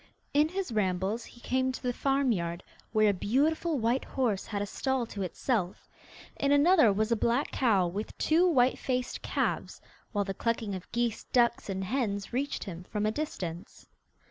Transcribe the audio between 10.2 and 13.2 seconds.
the clucking of geese, ducks, and hens reached him from a